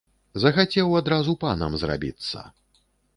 [0.43, 2.39] Захацеў адразу панам зрабіцца!